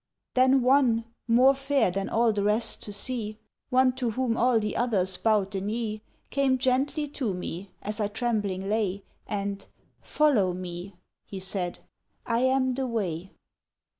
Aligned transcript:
Then 0.33 0.63
One, 0.63 1.05
more 1.27 1.53
fair 1.53 1.91
than 1.91 2.09
all 2.09 2.33
the 2.33 2.41
rest 2.43 2.81
to 2.85 2.91
see, 2.91 3.37
One 3.69 3.93
to 3.97 4.09
whom 4.09 4.35
all 4.35 4.59
the 4.59 4.75
others 4.75 5.15
bowed 5.15 5.51
the 5.51 5.61
knee, 5.61 6.01
Came 6.31 6.57
gently 6.57 7.07
to 7.09 7.35
me, 7.35 7.69
as 7.83 7.99
I 7.99 8.07
trembling 8.07 8.67
lay, 8.67 9.03
And, 9.27 9.63
"Follow 10.01 10.53
me," 10.55 10.95
he 11.23 11.39
said; 11.39 11.81
"I 12.25 12.39
am 12.39 12.73
the 12.73 12.87
Way." 12.87 13.29